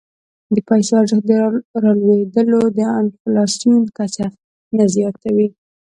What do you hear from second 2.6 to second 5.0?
د انفلاسیون کچه نه